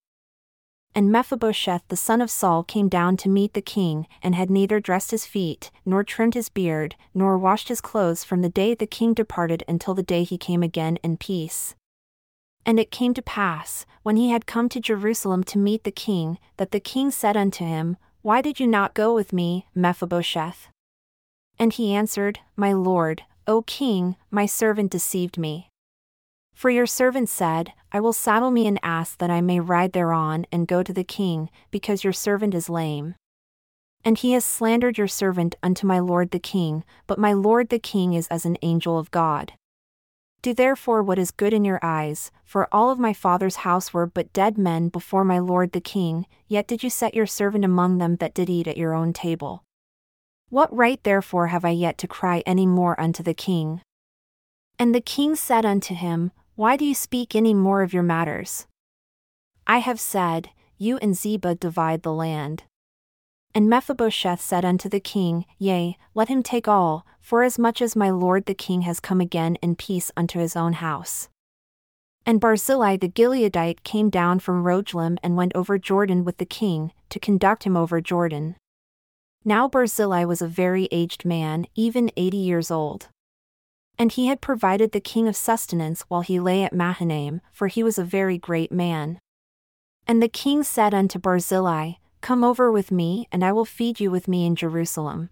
and 0.94 1.10
Mephibosheth 1.10 1.82
the 1.88 1.96
son 1.96 2.20
of 2.20 2.30
Saul 2.30 2.64
came 2.64 2.88
down 2.88 3.16
to 3.18 3.28
meet 3.28 3.54
the 3.54 3.62
king, 3.62 4.06
and 4.22 4.34
had 4.34 4.50
neither 4.50 4.80
dressed 4.80 5.12
his 5.12 5.24
feet, 5.24 5.70
nor 5.84 6.02
trimmed 6.02 6.34
his 6.34 6.48
beard, 6.48 6.96
nor 7.14 7.38
washed 7.38 7.68
his 7.68 7.80
clothes 7.80 8.24
from 8.24 8.42
the 8.42 8.48
day 8.48 8.74
the 8.74 8.86
king 8.86 9.14
departed 9.14 9.62
until 9.68 9.94
the 9.94 10.02
day 10.02 10.24
he 10.24 10.36
came 10.36 10.62
again 10.62 10.96
in 11.02 11.16
peace. 11.16 11.74
And 12.66 12.78
it 12.78 12.90
came 12.90 13.14
to 13.14 13.22
pass, 13.22 13.86
when 14.02 14.16
he 14.16 14.30
had 14.30 14.46
come 14.46 14.68
to 14.70 14.80
Jerusalem 14.80 15.44
to 15.44 15.58
meet 15.58 15.84
the 15.84 15.90
king, 15.90 16.38
that 16.56 16.72
the 16.72 16.80
king 16.80 17.10
said 17.10 17.36
unto 17.36 17.64
him, 17.64 17.96
Why 18.22 18.42
did 18.42 18.60
you 18.60 18.66
not 18.66 18.94
go 18.94 19.14
with 19.14 19.32
me, 19.32 19.66
Mephibosheth? 19.74 20.68
And 21.58 21.72
he 21.72 21.94
answered, 21.94 22.40
My 22.56 22.72
lord, 22.72 23.22
O 23.46 23.62
king, 23.62 24.16
my 24.30 24.46
servant 24.46 24.90
deceived 24.90 25.38
me. 25.38 25.70
For 26.60 26.68
your 26.68 26.84
servant 26.84 27.30
said, 27.30 27.72
I 27.90 28.00
will 28.00 28.12
saddle 28.12 28.50
me 28.50 28.66
an 28.66 28.78
ass 28.82 29.14
that 29.14 29.30
I 29.30 29.40
may 29.40 29.60
ride 29.60 29.92
thereon 29.92 30.44
and 30.52 30.68
go 30.68 30.82
to 30.82 30.92
the 30.92 31.02
king, 31.02 31.48
because 31.70 32.04
your 32.04 32.12
servant 32.12 32.52
is 32.52 32.68
lame. 32.68 33.14
And 34.04 34.18
he 34.18 34.32
has 34.32 34.44
slandered 34.44 34.98
your 34.98 35.08
servant 35.08 35.54
unto 35.62 35.86
my 35.86 36.00
lord 36.00 36.32
the 36.32 36.38
king, 36.38 36.84
but 37.06 37.18
my 37.18 37.32
lord 37.32 37.70
the 37.70 37.78
king 37.78 38.12
is 38.12 38.28
as 38.28 38.44
an 38.44 38.58
angel 38.60 38.98
of 38.98 39.10
God. 39.10 39.54
Do 40.42 40.52
therefore 40.52 41.02
what 41.02 41.18
is 41.18 41.30
good 41.30 41.54
in 41.54 41.64
your 41.64 41.80
eyes, 41.82 42.30
for 42.44 42.68
all 42.70 42.90
of 42.90 42.98
my 42.98 43.14
father's 43.14 43.64
house 43.64 43.94
were 43.94 44.06
but 44.06 44.30
dead 44.34 44.58
men 44.58 44.90
before 44.90 45.24
my 45.24 45.38
lord 45.38 45.72
the 45.72 45.80
king, 45.80 46.26
yet 46.46 46.66
did 46.66 46.82
you 46.82 46.90
set 46.90 47.14
your 47.14 47.24
servant 47.24 47.64
among 47.64 47.96
them 47.96 48.16
that 48.16 48.34
did 48.34 48.50
eat 48.50 48.68
at 48.68 48.76
your 48.76 48.92
own 48.92 49.14
table. 49.14 49.64
What 50.50 50.70
right 50.76 51.02
therefore 51.04 51.46
have 51.46 51.64
I 51.64 51.70
yet 51.70 51.96
to 51.96 52.06
cry 52.06 52.42
any 52.44 52.66
more 52.66 53.00
unto 53.00 53.22
the 53.22 53.32
king? 53.32 53.80
And 54.78 54.94
the 54.94 55.00
king 55.00 55.36
said 55.36 55.64
unto 55.64 55.94
him, 55.94 56.32
why 56.60 56.76
do 56.76 56.84
you 56.84 56.94
speak 56.94 57.34
any 57.34 57.54
more 57.54 57.80
of 57.80 57.94
your 57.94 58.02
matters? 58.02 58.66
I 59.66 59.78
have 59.78 59.98
said, 59.98 60.50
You 60.76 60.98
and 60.98 61.16
Ziba 61.16 61.54
divide 61.54 62.02
the 62.02 62.12
land. 62.12 62.64
And 63.54 63.66
Mephibosheth 63.66 64.42
said 64.42 64.62
unto 64.62 64.86
the 64.86 65.00
king, 65.00 65.46
Yea, 65.56 65.96
let 66.14 66.28
him 66.28 66.42
take 66.42 66.68
all, 66.68 67.06
forasmuch 67.18 67.80
as 67.80 67.96
my 67.96 68.10
lord 68.10 68.44
the 68.44 68.52
king 68.52 68.82
has 68.82 69.00
come 69.00 69.22
again 69.22 69.56
in 69.62 69.74
peace 69.74 70.12
unto 70.18 70.38
his 70.38 70.54
own 70.54 70.74
house. 70.74 71.30
And 72.26 72.38
Barzillai 72.38 72.98
the 72.98 73.08
Gileadite 73.08 73.82
came 73.82 74.10
down 74.10 74.38
from 74.38 74.62
Rogelim 74.62 75.16
and 75.22 75.38
went 75.38 75.52
over 75.54 75.78
Jordan 75.78 76.26
with 76.26 76.36
the 76.36 76.44
king, 76.44 76.92
to 77.08 77.18
conduct 77.18 77.64
him 77.64 77.74
over 77.74 78.02
Jordan. 78.02 78.56
Now 79.46 79.66
Barzillai 79.66 80.24
was 80.24 80.42
a 80.42 80.46
very 80.46 80.90
aged 80.92 81.24
man, 81.24 81.64
even 81.74 82.10
eighty 82.18 82.36
years 82.36 82.70
old. 82.70 83.08
And 84.00 84.10
he 84.10 84.28
had 84.28 84.40
provided 84.40 84.92
the 84.92 84.98
king 84.98 85.28
of 85.28 85.36
sustenance 85.36 86.06
while 86.08 86.22
he 86.22 86.40
lay 86.40 86.62
at 86.64 86.72
Mahanaim, 86.72 87.42
for 87.52 87.68
he 87.68 87.82
was 87.82 87.98
a 87.98 88.02
very 88.02 88.38
great 88.38 88.72
man. 88.72 89.18
And 90.06 90.22
the 90.22 90.28
king 90.28 90.62
said 90.62 90.94
unto 90.94 91.18
Barzillai, 91.18 91.96
Come 92.22 92.42
over 92.42 92.72
with 92.72 92.90
me, 92.90 93.28
and 93.30 93.44
I 93.44 93.52
will 93.52 93.66
feed 93.66 94.00
you 94.00 94.10
with 94.10 94.26
me 94.26 94.46
in 94.46 94.56
Jerusalem. 94.56 95.28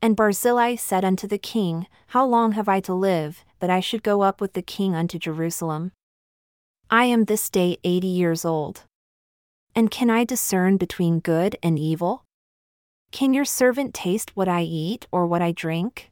And 0.00 0.14
Barzillai 0.14 0.76
said 0.76 1.04
unto 1.04 1.26
the 1.26 1.38
king, 1.38 1.88
How 2.14 2.24
long 2.24 2.52
have 2.52 2.68
I 2.68 2.78
to 2.82 2.94
live, 2.94 3.44
that 3.58 3.68
I 3.68 3.80
should 3.80 4.04
go 4.04 4.22
up 4.22 4.40
with 4.40 4.52
the 4.52 4.62
king 4.62 4.94
unto 4.94 5.18
Jerusalem? 5.18 5.90
I 6.88 7.06
am 7.06 7.24
this 7.24 7.50
day 7.50 7.78
eighty 7.82 8.06
years 8.06 8.44
old. 8.44 8.84
And 9.74 9.90
can 9.90 10.08
I 10.08 10.22
discern 10.22 10.76
between 10.76 11.18
good 11.18 11.56
and 11.64 11.80
evil? 11.80 12.22
Can 13.10 13.34
your 13.34 13.44
servant 13.44 13.92
taste 13.92 14.36
what 14.36 14.46
I 14.46 14.62
eat 14.62 15.08
or 15.10 15.26
what 15.26 15.42
I 15.42 15.50
drink? 15.50 16.11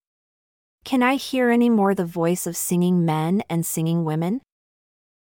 Can 0.84 1.02
I 1.02 1.14
hear 1.16 1.50
any 1.50 1.68
more 1.68 1.94
the 1.94 2.04
voice 2.04 2.46
of 2.46 2.56
singing 2.56 3.04
men 3.04 3.42
and 3.48 3.64
singing 3.64 4.04
women? 4.04 4.40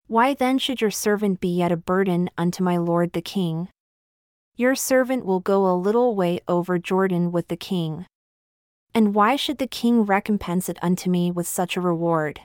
Why 0.07 0.33
then 0.33 0.59
should 0.59 0.81
your 0.81 0.91
servant 0.91 1.41
be 1.41 1.49
yet 1.49 1.73
a 1.73 1.77
burden 1.77 2.31
unto 2.39 2.63
my 2.63 2.79
lord 2.79 3.13
the 3.13 3.21
king? 3.21 3.69
Your 4.57 4.75
servant 4.75 5.27
will 5.27 5.41
go 5.41 5.67
a 5.67 5.77
little 5.77 6.17
way 6.17 6.41
over 6.49 6.79
Jordan 6.79 7.31
with 7.31 7.49
the 7.49 7.57
king. 7.57 8.07
And 8.95 9.15
why 9.15 9.37
should 9.37 9.59
the 9.59 9.67
king 9.67 10.05
recompense 10.05 10.69
it 10.69 10.79
unto 10.81 11.11
me 11.11 11.31
with 11.31 11.47
such 11.47 11.77
a 11.77 11.81
reward? 11.81 12.41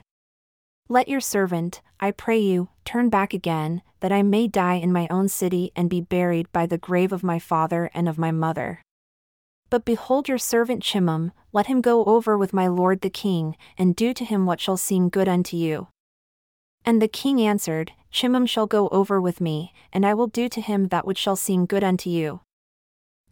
Let 0.88 1.08
your 1.08 1.20
servant, 1.20 1.80
I 1.98 2.10
pray 2.10 2.38
you, 2.38 2.68
turn 2.84 3.08
back 3.08 3.32
again, 3.32 3.80
that 4.00 4.12
I 4.12 4.22
may 4.22 4.46
die 4.46 4.74
in 4.74 4.92
my 4.92 5.08
own 5.08 5.28
city 5.28 5.72
and 5.74 5.88
be 5.88 6.02
buried 6.02 6.52
by 6.52 6.66
the 6.66 6.76
grave 6.76 7.10
of 7.10 7.22
my 7.22 7.38
father 7.38 7.90
and 7.94 8.08
of 8.08 8.18
my 8.18 8.30
mother. 8.30 8.82
But 9.70 9.84
behold 9.84 10.28
your 10.28 10.38
servant 10.38 10.82
Chimham, 10.82 11.32
let 11.52 11.66
him 11.66 11.80
go 11.80 12.04
over 12.04 12.36
with 12.36 12.52
my 12.52 12.66
lord 12.66 13.00
the 13.00 13.10
king, 13.10 13.56
and 13.76 13.96
do 13.96 14.12
to 14.14 14.24
him 14.24 14.46
what 14.46 14.60
shall 14.60 14.76
seem 14.76 15.08
good 15.08 15.28
unto 15.28 15.56
you. 15.56 15.88
And 16.84 17.00
the 17.00 17.08
king 17.08 17.40
answered, 17.40 17.92
Chimham 18.10 18.46
shall 18.46 18.66
go 18.66 18.88
over 18.88 19.20
with 19.20 19.40
me, 19.40 19.72
and 19.92 20.06
I 20.06 20.14
will 20.14 20.26
do 20.26 20.48
to 20.50 20.60
him 20.60 20.88
that 20.88 21.06
which 21.06 21.18
shall 21.18 21.36
seem 21.36 21.66
good 21.66 21.82
unto 21.82 22.10
you. 22.10 22.40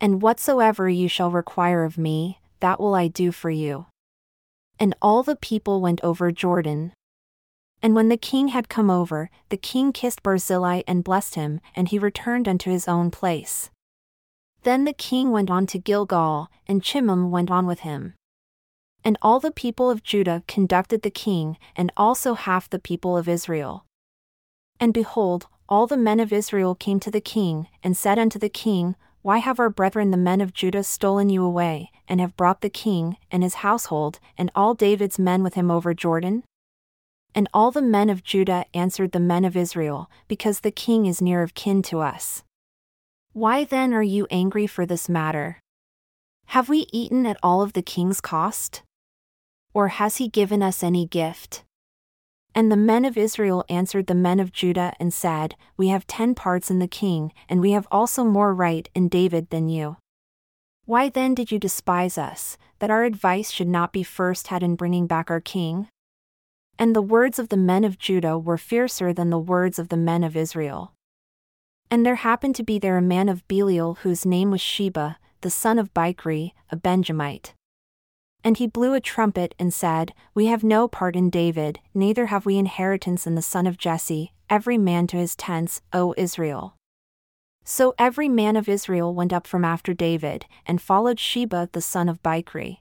And 0.01 0.23
whatsoever 0.23 0.89
you 0.89 1.07
shall 1.07 1.31
require 1.31 1.85
of 1.85 1.97
me, 1.97 2.41
that 2.61 2.81
will 2.81 2.95
I 2.95 3.09
do 3.09 3.31
for 3.31 3.51
you. 3.51 3.87
And 4.79 4.95
all 5.01 5.23
the 5.23 5.37
people 5.37 5.81
went 5.81 6.01
over 6.03 6.33
Jordan. 6.33 6.93
And 7.83 7.95
when 7.95 8.09
the 8.09 8.17
king 8.17 8.49
had 8.49 8.69
come 8.69 8.91
over, 8.91 9.31
the 9.49 9.57
king 9.57 9.93
kissed 9.93 10.23
Barzillai 10.23 10.83
and 10.89 11.05
blessed 11.05 11.35
him, 11.35 11.61
and 11.77 11.89
he 11.89 11.99
returned 11.99 12.49
unto 12.49 12.71
his 12.71 12.89
own 12.89 13.11
place. 13.11 13.71
Then 14.62 14.85
the 14.85 14.92
king 14.92 15.31
went 15.31 15.50
on 15.50 15.66
to 15.66 15.78
Gilgal, 15.78 16.49
and 16.69 16.83
Chimham 16.83 17.31
went 17.31 17.50
on 17.50 17.66
with 17.66 17.81
him. 17.81 18.14
And 19.04 19.19
all 19.21 19.40
the 19.40 19.50
people 19.50 19.90
of 19.90 20.04
Judah 20.04 20.45
conducted 20.47 21.02
the 21.02 21.11
king, 21.11 21.59
and 21.75 21.90
also 21.97 22.35
half 22.35 22.71
the 22.71 22.78
people 22.78 23.16
of 23.16 23.28
Israel. 23.28 23.85
And 24.78 24.95
behold, 24.95 25.49
all 25.69 25.87
the 25.87 25.97
men 25.97 26.21
of 26.21 26.33
Israel 26.33 26.75
came 26.75 27.00
to 27.00 27.11
the 27.11 27.21
king, 27.21 27.66
and 27.83 27.97
said 27.97 28.19
unto 28.19 28.38
the 28.38 28.49
king, 28.49 28.95
Why 29.23 29.38
have 29.38 29.59
our 29.59 29.71
brethren 29.71 30.12
the 30.12 30.16
men 30.16 30.40
of 30.40 30.52
Judah 30.52 30.85
stolen 30.85 31.28
you 31.28 31.42
away, 31.42 31.90
and 32.09 32.21
have 32.21 32.37
brought 32.37 32.61
the 32.61 32.71
king, 32.71 33.16
and 33.33 33.42
his 33.42 33.54
household, 33.54 34.21
and 34.38 34.50
all 34.54 34.75
David's 34.75 35.19
men 35.19 35.42
with 35.42 35.54
him 35.54 35.71
over 35.71 35.95
Jordan? 35.95 36.45
And 37.35 37.49
all 37.52 37.71
the 37.71 37.83
men 37.83 38.11
of 38.11 38.23
Judah 38.23 38.66
answered 38.75 39.11
the 39.11 39.21
men 39.21 39.45
of 39.45 39.57
Israel, 39.57 40.09
Because 40.28 40.61
the 40.61 40.71
king 40.71 41.07
is 41.07 41.23
near 41.23 41.42
of 41.42 41.54
kin 41.54 41.83
to 41.83 42.00
us. 42.00 42.45
Why 43.35 43.65
then 43.65 43.95
are 43.95 44.03
you 44.03 44.27
angry 44.31 44.67
for 44.67 44.85
this 44.85 45.09
matter? 45.09 45.59
Have 46.49 46.69
we 46.69 46.87
eaten 46.93 47.25
at 47.25 47.39
all 47.43 47.62
of 47.62 47.73
the 47.73 47.81
king's 47.81 48.21
cost? 48.21 48.83
Or 49.73 49.89
has 49.89 50.19
he 50.19 50.29
given 50.29 50.62
us 50.62 50.83
any 50.83 51.07
gift? 51.07 51.65
And 52.55 52.71
the 52.71 52.77
men 52.77 53.07
of 53.07 53.17
Israel 53.17 53.65
answered 53.71 54.07
the 54.07 54.15
men 54.15 54.39
of 54.39 54.53
Judah 54.53 54.93
and 55.01 55.15
said, 55.15 55.57
We 55.79 55.89
have 55.89 56.07
ten 56.07 56.35
parts 56.35 56.71
in 56.71 56.79
the 56.79 56.87
king, 56.87 57.33
and 57.49 57.62
we 57.62 57.71
have 57.71 57.89
also 57.91 58.23
more 58.23 58.55
right 58.55 58.87
in 58.95 59.09
David 59.09 59.49
than 59.49 59.71
you. 59.71 59.97
Why 60.85 61.09
then 61.09 61.35
did 61.35 61.51
you 61.51 61.59
despise 61.59 62.19
us, 62.19 62.59
that 62.81 62.91
our 62.91 63.05
advice 63.05 63.51
should 63.51 63.69
not 63.69 63.95
be 63.95 64.03
first 64.03 64.49
had 64.49 64.62
in 64.62 64.77
bringing 64.77 65.07
back 65.07 65.31
our 65.31 65.41
king? 65.41 65.89
And 66.79 66.95
the 66.95 67.01
words 67.01 67.39
of 67.39 67.49
the 67.49 67.57
men 67.57 67.85
of 67.85 67.99
Judah 67.99 68.37
were 68.39 68.59
fiercer 68.59 69.15
than 69.15 69.31
the 69.31 69.39
words 69.39 69.79
of 69.79 69.89
the 69.89 69.97
men 69.97 70.23
of 70.23 70.37
Israel. 70.37 70.93
And 71.93 72.07
there 72.07 72.15
happened 72.15 72.55
to 72.55 72.63
be 72.63 72.79
there 72.79 72.97
a 72.97 73.03
man 73.03 73.29
of 73.29 73.47
Belial 73.49 73.97
whose 73.97 74.25
name 74.25 74.51
was 74.51 74.63
Sheba, 74.63 75.19
the 75.43 75.51
son 75.51 75.79
of 75.79 75.93
Bichri, 75.93 76.53
a 76.71 76.77
Benjamite. 76.77 77.53
And 78.43 78.57
he 78.57 78.67
blew 78.67 78.95
a 78.95 79.01
trumpet 79.01 79.55
and 79.59 79.75
said, 79.75 80.15
We 80.35 80.47
have 80.47 80.65
no 80.65 80.89
part 80.89 81.17
in 81.17 81.29
David, 81.29 81.81
neither 81.93 82.27
have 82.33 82.47
we 82.47 82.57
inheritance 82.57 83.27
in 83.27 83.35
the 83.35 83.43
son 83.43 83.67
of 83.67 83.77
Jesse, 83.77 84.33
every 84.49 84.79
man 84.79 85.07
to 85.09 85.19
his 85.19 85.37
tents, 85.37 85.83
O 85.93 86.15
Israel. 86.17 86.77
So 87.63 87.95
every 87.99 88.27
man 88.27 88.57
of 88.57 88.71
Israel 88.71 89.15
went 89.15 89.35
up 89.35 89.47
from 89.47 89.63
after 89.63 89.93
David, 89.93 90.47
and 90.65 90.81
followed 90.81 91.21
Sheba 91.21 91.69
the 91.73 91.83
son 91.83 92.09
of 92.09 92.23
Bichri. 92.23 92.79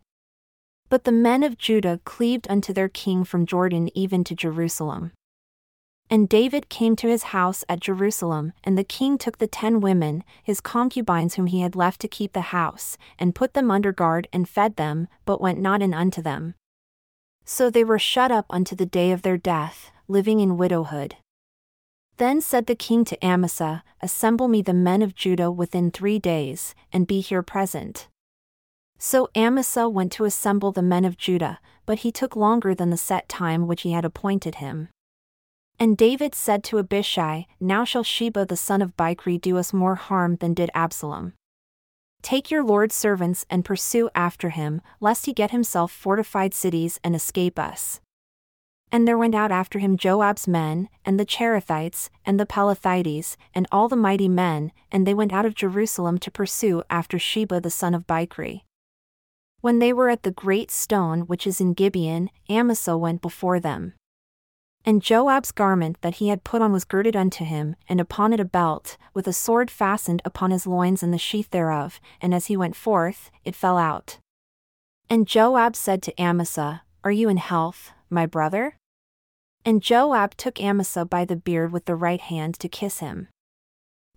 But 0.87 1.03
the 1.03 1.11
men 1.11 1.43
of 1.43 1.57
Judah 1.57 1.99
cleaved 2.05 2.47
unto 2.49 2.71
their 2.71 2.87
king 2.87 3.25
from 3.25 3.45
Jordan 3.45 3.89
even 3.93 4.23
to 4.23 4.35
Jerusalem. 4.35 5.11
And 6.11 6.27
David 6.27 6.67
came 6.67 6.97
to 6.97 7.07
his 7.07 7.31
house 7.31 7.63
at 7.69 7.79
Jerusalem, 7.79 8.51
and 8.65 8.77
the 8.77 8.83
king 8.83 9.17
took 9.17 9.37
the 9.37 9.47
ten 9.47 9.79
women, 9.79 10.25
his 10.43 10.59
concubines 10.59 11.35
whom 11.35 11.45
he 11.45 11.61
had 11.61 11.73
left 11.73 12.01
to 12.01 12.09
keep 12.09 12.33
the 12.33 12.51
house, 12.51 12.97
and 13.17 13.33
put 13.33 13.53
them 13.53 13.71
under 13.71 13.93
guard 13.93 14.27
and 14.33 14.47
fed 14.47 14.75
them, 14.75 15.07
but 15.23 15.39
went 15.39 15.61
not 15.61 15.81
in 15.81 15.93
unto 15.93 16.21
them. 16.21 16.55
So 17.45 17.69
they 17.69 17.85
were 17.85 17.97
shut 17.97 18.29
up 18.29 18.45
unto 18.49 18.75
the 18.75 18.85
day 18.85 19.13
of 19.13 19.21
their 19.21 19.37
death, 19.37 19.89
living 20.09 20.41
in 20.41 20.57
widowhood. 20.57 21.15
Then 22.17 22.41
said 22.41 22.65
the 22.65 22.75
king 22.75 23.05
to 23.05 23.25
Amasa, 23.25 23.81
Assemble 24.01 24.49
me 24.49 24.61
the 24.61 24.73
men 24.73 25.01
of 25.01 25.15
Judah 25.15 25.49
within 25.49 25.91
three 25.91 26.19
days, 26.19 26.75
and 26.91 27.07
be 27.07 27.21
here 27.21 27.41
present. 27.41 28.09
So 28.97 29.29
Amasa 29.33 29.87
went 29.87 30.11
to 30.13 30.25
assemble 30.25 30.73
the 30.73 30.81
men 30.81 31.05
of 31.05 31.17
Judah, 31.17 31.59
but 31.85 31.99
he 31.99 32.11
took 32.11 32.35
longer 32.35 32.75
than 32.75 32.89
the 32.89 32.97
set 32.97 33.29
time 33.29 33.65
which 33.65 33.83
he 33.83 33.93
had 33.93 34.03
appointed 34.03 34.55
him. 34.55 34.89
And 35.81 35.97
David 35.97 36.35
said 36.35 36.63
to 36.65 36.77
Abishai, 36.77 37.47
Now 37.59 37.85
shall 37.85 38.03
Sheba 38.03 38.45
the 38.45 38.55
son 38.55 38.83
of 38.83 38.95
Bichri 38.95 39.41
do 39.41 39.57
us 39.57 39.73
more 39.73 39.95
harm 39.95 40.35
than 40.35 40.53
did 40.53 40.69
Absalom. 40.75 41.33
Take 42.21 42.51
your 42.51 42.63
Lord's 42.63 42.93
servants 42.93 43.47
and 43.49 43.65
pursue 43.65 44.07
after 44.13 44.51
him, 44.51 44.81
lest 44.99 45.25
he 45.25 45.33
get 45.33 45.49
himself 45.49 45.91
fortified 45.91 46.53
cities 46.53 46.99
and 47.03 47.15
escape 47.15 47.57
us. 47.57 47.99
And 48.91 49.07
there 49.07 49.17
went 49.17 49.33
out 49.33 49.51
after 49.51 49.79
him 49.79 49.97
Joab's 49.97 50.47
men, 50.47 50.87
and 51.03 51.19
the 51.19 51.25
Cherethites, 51.25 52.11
and 52.27 52.39
the 52.39 52.45
Pelethites, 52.45 53.35
and 53.55 53.65
all 53.71 53.87
the 53.87 53.95
mighty 53.95 54.29
men, 54.29 54.71
and 54.91 55.07
they 55.07 55.15
went 55.15 55.33
out 55.33 55.47
of 55.47 55.55
Jerusalem 55.55 56.19
to 56.19 56.29
pursue 56.29 56.83
after 56.91 57.17
Sheba 57.17 57.59
the 57.59 57.71
son 57.71 57.95
of 57.95 58.05
Bichri. 58.05 58.65
When 59.61 59.79
they 59.79 59.93
were 59.93 60.11
at 60.11 60.21
the 60.21 60.29
great 60.29 60.69
stone 60.69 61.21
which 61.21 61.47
is 61.47 61.59
in 61.59 61.73
Gibeon, 61.73 62.29
Amasa 62.47 62.95
went 62.99 63.23
before 63.23 63.59
them. 63.59 63.95
And 64.83 65.01
Joab's 65.01 65.51
garment 65.51 66.01
that 66.01 66.15
he 66.15 66.29
had 66.29 66.43
put 66.43 66.61
on 66.61 66.71
was 66.71 66.85
girded 66.85 67.15
unto 67.15 67.45
him, 67.45 67.75
and 67.87 68.01
upon 68.01 68.33
it 68.33 68.39
a 68.39 68.45
belt, 68.45 68.97
with 69.13 69.27
a 69.27 69.33
sword 69.33 69.69
fastened 69.69 70.21
upon 70.25 70.49
his 70.49 70.65
loins 70.65 71.03
and 71.03 71.13
the 71.13 71.19
sheath 71.19 71.51
thereof, 71.51 71.99
and 72.19 72.33
as 72.33 72.47
he 72.47 72.57
went 72.57 72.75
forth, 72.75 73.29
it 73.45 73.55
fell 73.55 73.77
out. 73.77 74.17
And 75.07 75.27
Joab 75.27 75.75
said 75.75 76.01
to 76.03 76.21
Amasa, 76.21 76.81
Are 77.03 77.11
you 77.11 77.29
in 77.29 77.37
health, 77.37 77.91
my 78.09 78.25
brother? 78.25 78.75
And 79.63 79.83
Joab 79.83 80.35
took 80.35 80.59
Amasa 80.59 81.05
by 81.05 81.25
the 81.25 81.35
beard 81.35 81.71
with 81.71 81.85
the 81.85 81.95
right 81.95 82.21
hand 82.21 82.55
to 82.59 82.67
kiss 82.67 82.99
him. 82.99 83.27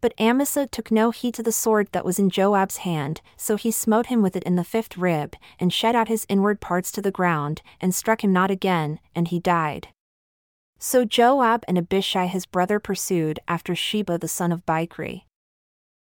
But 0.00 0.14
Amasa 0.18 0.66
took 0.66 0.90
no 0.90 1.10
heed 1.10 1.34
to 1.34 1.42
the 1.42 1.52
sword 1.52 1.88
that 1.92 2.04
was 2.04 2.18
in 2.18 2.30
Joab's 2.30 2.78
hand, 2.78 3.20
so 3.36 3.56
he 3.56 3.70
smote 3.70 4.06
him 4.06 4.22
with 4.22 4.36
it 4.36 4.42
in 4.44 4.56
the 4.56 4.64
fifth 4.64 4.96
rib, 4.96 5.34
and 5.58 5.72
shed 5.72 5.94
out 5.94 6.08
his 6.08 6.26
inward 6.28 6.60
parts 6.60 6.90
to 6.92 7.02
the 7.02 7.10
ground, 7.10 7.60
and 7.80 7.94
struck 7.94 8.22
him 8.22 8.32
not 8.32 8.50
again, 8.50 9.00
and 9.14 9.28
he 9.28 9.38
died. 9.38 9.88
So 10.78 11.04
Joab 11.04 11.64
and 11.66 11.78
Abishai 11.78 12.26
his 12.26 12.46
brother 12.46 12.78
pursued 12.78 13.40
after 13.48 13.74
Sheba 13.74 14.18
the 14.18 14.28
son 14.28 14.52
of 14.52 14.66
Bichri. 14.66 15.22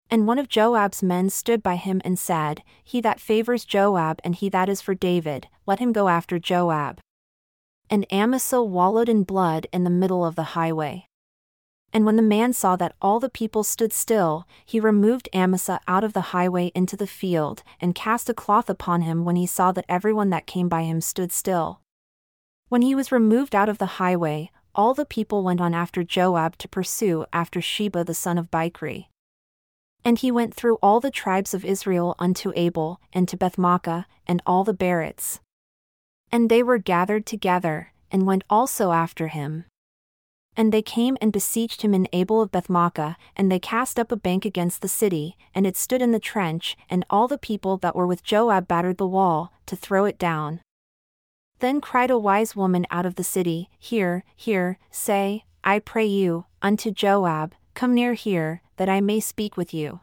And 0.10 0.28
one 0.28 0.40
of 0.40 0.50
Joab's 0.50 1.02
men 1.02 1.30
stood 1.30 1.64
by 1.64 1.76
him 1.76 2.02
and 2.04 2.20
said, 2.20 2.64
He 2.84 3.00
that 3.02 3.20
favors 3.20 3.66
Joab 3.66 4.20
and 4.24 4.36
he 4.36 4.50
that 4.50 4.70
is 4.70 4.82
for 4.82 4.94
David, 4.94 5.48
let 5.66 5.80
him 5.80 5.94
go 5.94 6.10
after 6.10 6.38
Joab. 6.38 7.00
And 7.90 8.06
Amasa 8.12 8.62
wallowed 8.62 9.10
in 9.10 9.24
blood 9.24 9.68
in 9.72 9.84
the 9.84 9.90
middle 9.90 10.26
of 10.26 10.36
the 10.36 10.56
highway. 10.56 11.08
And 11.94 12.06
when 12.06 12.16
the 12.16 12.22
man 12.22 12.54
saw 12.54 12.78
that 12.78 12.96
all 13.02 13.20
the 13.20 13.30
people 13.30 13.64
stood 13.64 13.92
still, 13.92 14.48
he 14.66 14.80
removed 14.80 15.28
Amasa 15.34 15.82
out 15.88 16.04
of 16.06 16.14
the 16.14 16.32
highway 16.32 16.72
into 16.74 16.96
the 16.96 17.08
field, 17.08 17.64
and 17.82 17.94
cast 17.94 18.30
a 18.30 18.34
cloth 18.34 18.70
upon 18.70 19.02
him 19.02 19.26
when 19.26 19.36
he 19.36 19.46
saw 19.46 19.74
that 19.74 19.86
everyone 19.90 20.30
that 20.30 20.48
came 20.48 20.70
by 20.70 20.84
him 20.84 21.02
stood 21.02 21.34
still. 21.34 21.81
When 22.72 22.84
he 22.84 22.96
was 22.96 23.12
removed 23.12 23.54
out 23.54 23.68
of 23.68 23.80
the 23.80 24.00
highway, 24.00 24.50
all 24.74 24.94
the 24.94 25.04
people 25.04 25.44
went 25.44 25.60
on 25.60 25.74
after 25.74 26.06
Joab 26.06 26.58
to 26.60 26.70
pursue 26.70 27.26
after 27.34 27.60
Sheba 27.60 28.06
the 28.06 28.14
son 28.14 28.38
of 28.38 28.50
Bichri. 28.50 29.08
And 30.06 30.18
he 30.18 30.32
went 30.32 30.54
through 30.54 30.78
all 30.82 31.02
the 31.02 31.12
tribes 31.12 31.54
of 31.54 31.66
Israel 31.66 32.16
unto 32.18 32.54
Abel, 32.56 33.02
and 33.12 33.28
to 33.28 33.36
Bethmaachah, 33.36 34.06
and 34.26 34.42
all 34.46 34.64
the 34.64 34.74
Berites. 34.74 35.42
And 36.32 36.50
they 36.50 36.64
were 36.64 36.78
gathered 36.78 37.26
together, 37.26 37.92
and 38.10 38.26
went 38.26 38.46
also 38.50 38.94
after 38.94 39.28
him. 39.28 39.66
And 40.56 40.72
they 40.72 40.82
came 40.82 41.18
and 41.20 41.34
besieged 41.34 41.82
him 41.82 41.94
in 41.94 42.08
Abel 42.14 42.42
of 42.42 42.54
Bethmaachah, 42.54 43.18
and 43.36 43.52
they 43.52 43.60
cast 43.60 44.00
up 44.00 44.14
a 44.14 44.16
bank 44.16 44.46
against 44.46 44.82
the 44.82 44.88
city, 44.88 45.36
and 45.54 45.68
it 45.68 45.76
stood 45.76 46.02
in 46.02 46.14
the 46.14 46.22
trench, 46.22 46.78
and 46.90 47.04
all 47.10 47.28
the 47.28 47.38
people 47.38 47.76
that 47.80 47.98
were 47.98 48.08
with 48.08 48.24
Joab 48.24 48.70
battered 48.70 48.98
the 48.98 49.06
wall, 49.06 49.52
to 49.66 49.76
throw 49.76 50.06
it 50.06 50.18
down. 50.18 50.62
Then 51.62 51.80
cried 51.80 52.10
a 52.10 52.18
wise 52.18 52.56
woman 52.56 52.88
out 52.90 53.06
of 53.06 53.16
the 53.16 53.24
city, 53.24 53.70
Hear, 53.78 54.24
hear, 54.36 54.80
say, 54.90 55.46
I 55.64 55.78
pray 55.78 56.08
you, 56.08 56.46
unto 56.60 56.90
Joab, 56.90 57.54
Come 57.76 57.94
near 57.94 58.14
here, 58.14 58.64
that 58.78 58.90
I 58.90 59.00
may 59.00 59.20
speak 59.20 59.58
with 59.58 59.72
you. 59.72 60.00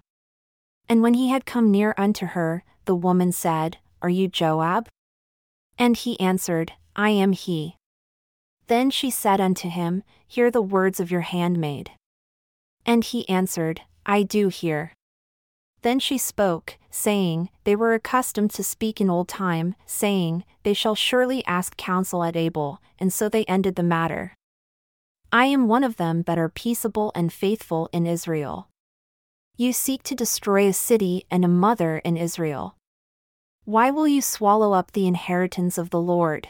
And 0.89 1.03
when 1.03 1.15
he 1.15 1.31
had 1.31 1.47
come 1.47 1.73
near 1.73 1.97
unto 1.99 2.27
her, 2.27 2.63
the 2.85 2.95
woman 2.95 3.33
said, 3.33 3.79
Are 4.01 4.09
you 4.09 4.29
Joab? 4.29 4.89
And 5.77 5.97
he 5.97 6.19
answered, 6.21 6.75
I 6.95 7.11
am 7.11 7.33
he. 7.33 7.75
Then 8.69 8.89
she 8.89 9.11
said 9.11 9.41
unto 9.41 9.69
him, 9.69 10.05
Hear 10.29 10.53
the 10.53 10.63
words 10.63 11.01
of 11.01 11.11
your 11.11 11.23
handmaid. 11.23 11.91
And 12.87 13.03
he 13.03 13.29
answered, 13.29 13.81
I 14.07 14.23
do 14.23 14.47
hear. 14.47 14.93
Then 15.83 15.99
she 15.99 16.19
spoke, 16.19 16.77
saying, 16.91 17.51
They 17.65 17.77
were 17.77 17.95
accustomed 17.95 18.51
to 18.53 18.65
speak 18.65 19.01
in 19.01 19.09
old 19.09 19.29
time, 19.29 19.75
saying, 19.87 20.45
They 20.65 20.75
shall 20.75 20.95
surely 20.95 21.45
ask 21.47 21.77
counsel 21.77 22.25
at 22.25 22.37
Abel, 22.37 22.81
and 22.99 23.13
so 23.13 23.29
they 23.29 23.45
ended 23.45 23.77
the 23.77 23.83
matter. 23.83 24.35
I 25.31 25.45
am 25.47 25.69
one 25.69 25.85
of 25.85 25.97
them 25.97 26.23
that 26.23 26.39
are 26.39 26.49
peaceable 26.49 27.13
and 27.15 27.33
faithful 27.33 27.91
in 27.93 28.07
Israel. 28.07 28.69
You 29.57 29.73
seek 29.73 30.03
to 30.05 30.15
destroy 30.15 30.67
a 30.67 30.73
city 30.73 31.27
and 31.31 31.45
a 31.45 31.49
mother 31.49 31.99
in 31.99 32.17
Israel. 32.17 32.77
Why 33.65 33.91
will 33.91 34.09
you 34.09 34.23
swallow 34.23 34.73
up 34.73 34.93
the 34.93 35.07
inheritance 35.07 35.77
of 35.77 35.91
the 35.91 36.01
Lord? 36.01 36.49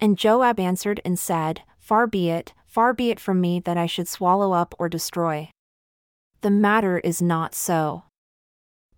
And 0.00 0.18
Joab 0.18 0.60
answered 0.60 1.00
and 1.04 1.18
said, 1.18 1.62
Far 1.78 2.06
be 2.06 2.28
it, 2.30 2.52
far 2.66 2.92
be 2.92 3.10
it 3.10 3.18
from 3.18 3.40
me 3.40 3.60
that 3.60 3.78
I 3.78 3.86
should 3.86 4.08
swallow 4.08 4.52
up 4.52 4.74
or 4.78 4.88
destroy. 4.88 5.50
The 6.42 6.50
matter 6.50 6.98
is 6.98 7.22
not 7.22 7.54
so. 7.54 8.04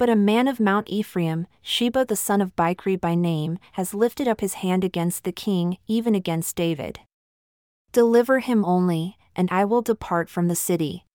But 0.02 0.11
a 0.11 0.16
man 0.16 0.49
of 0.49 0.59
Mount 0.59 0.90
Ephraim, 0.90 1.47
Sheba 1.61 2.04
the 2.04 2.16
son 2.16 2.40
of 2.40 2.56
Bichri 2.56 3.00
by 3.00 3.14
name, 3.14 3.61
has 3.75 3.94
lifted 3.94 4.26
up 4.26 4.40
his 4.40 4.54
hand 4.54 4.82
against 4.82 5.23
the 5.23 5.30
king, 5.30 5.78
even 5.87 6.16
against 6.16 6.56
David. 6.56 6.99
Deliver 7.92 8.40
him 8.40 8.64
only, 8.64 9.16
and 9.37 9.49
I 9.52 9.64
will 9.64 9.80
depart 9.80 10.28
from 10.28 10.49
the 10.49 10.56
city. 10.56 11.06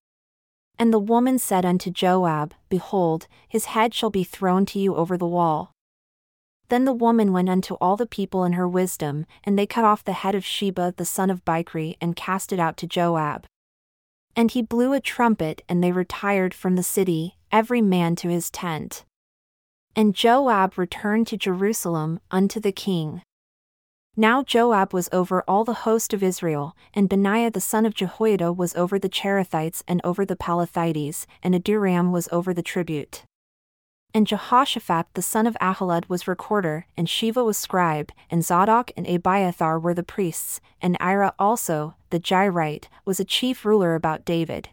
And 0.80 0.94
the 0.94 1.00
woman 1.00 1.38
said 1.38 1.66
unto 1.66 1.92
Joab, 1.92 2.54
Behold, 2.70 3.28
his 3.50 3.66
head 3.66 3.94
shall 3.94 4.10
be 4.10 4.24
thrown 4.24 4.66
to 4.68 4.80
you 4.80 4.96
over 4.96 5.18
the 5.18 5.28
wall. 5.28 5.74
Then 6.70 6.86
the 6.86 6.94
woman 6.94 7.34
went 7.34 7.50
unto 7.50 7.74
all 7.82 7.98
the 7.98 8.06
people 8.06 8.46
in 8.46 8.54
her 8.54 8.70
wisdom, 8.70 9.26
and 9.44 9.60
they 9.60 9.68
cut 9.68 9.84
off 9.84 10.06
the 10.06 10.14
head 10.14 10.34
of 10.34 10.46
Sheba 10.46 10.94
the 10.96 11.04
son 11.04 11.30
of 11.30 11.44
Bichri 11.44 11.98
and 12.00 12.16
cast 12.16 12.54
it 12.54 12.60
out 12.62 12.78
to 12.78 12.88
Joab. 12.88 13.48
And 14.34 14.50
he 14.50 14.62
blew 14.62 14.94
a 14.94 15.02
trumpet, 15.02 15.62
and 15.68 15.84
they 15.84 15.92
retired 15.92 16.54
from 16.54 16.78
the 16.78 16.84
city, 16.84 17.37
every 17.52 17.82
man 17.82 18.16
to 18.18 18.30
his 18.30 18.50
tent. 18.50 19.04
And 19.96 20.14
Joab 20.14 20.78
returned 20.78 21.28
to 21.28 21.38
Jerusalem 21.38 22.20
unto 22.30 22.60
the 22.60 22.72
king. 22.72 23.22
Now 24.20 24.42
Joab 24.42 24.94
was 24.94 25.10
over 25.12 25.44
all 25.48 25.64
the 25.64 25.86
host 25.86 26.12
of 26.12 26.24
Israel, 26.24 26.76
and 26.94 27.08
Benaiah 27.08 27.52
the 27.52 27.62
son 27.62 27.86
of 27.86 27.94
Jehoiada 27.94 28.52
was 28.52 28.76
over 28.76 28.98
the 28.98 29.10
Cherethites 29.10 29.84
and 29.88 30.02
over 30.04 30.26
the 30.26 30.36
Pelethites, 30.36 31.28
and 31.44 31.54
Adoram 31.54 32.12
was 32.12 32.28
over 32.32 32.52
the 32.52 32.64
tribute. 32.64 33.24
And 34.14 34.26
Jehoshaphat 34.26 35.06
the 35.14 35.22
son 35.22 35.46
of 35.46 35.56
Ahilud 35.62 36.10
was 36.10 36.28
recorder, 36.28 36.88
and 36.98 37.08
Sheva 37.08 37.46
was 37.46 37.60
scribe, 37.60 38.12
and 38.32 38.44
Zadok 38.44 38.92
and 38.98 39.08
Abiathar 39.08 39.78
were 39.80 39.94
the 39.94 40.02
priests, 40.02 40.62
and 40.82 40.98
Ira 41.00 41.36
also, 41.38 41.94
the 42.10 42.20
Jairite, 42.20 42.86
was 43.06 43.20
a 43.20 43.26
chief 43.26 43.66
ruler 43.66 43.94
about 43.94 44.26
David. 44.26 44.70